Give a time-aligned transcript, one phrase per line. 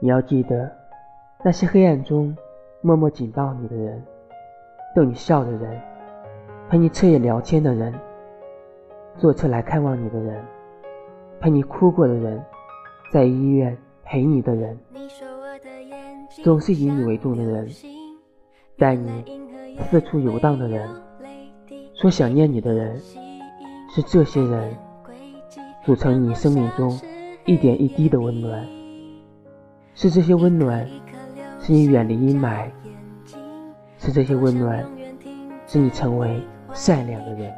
[0.00, 0.70] 你要记得，
[1.44, 2.36] 那些黑暗中
[2.80, 4.00] 默默紧抱你的人，
[4.94, 5.80] 逗你笑的人，
[6.68, 7.92] 陪你彻夜聊天的人，
[9.16, 10.40] 坐车来看望你的人，
[11.40, 12.40] 陪你哭过的人，
[13.12, 14.78] 在医院陪你的人，
[16.44, 17.68] 总是以你为重的人，
[18.76, 19.24] 带你
[19.90, 20.88] 四处游荡的人，
[21.94, 22.96] 说想念你的人，
[23.90, 24.76] 是这些人
[25.84, 26.96] 组成你生命中
[27.46, 28.64] 一点一滴的温暖。
[30.00, 30.88] 是这些温暖，
[31.60, 32.70] 是你远离阴霾，
[33.98, 34.88] 是这些温暖，
[35.66, 36.40] 是你成为
[36.72, 37.52] 善良的人。